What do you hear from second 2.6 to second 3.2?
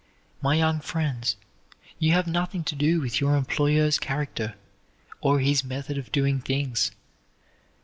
to do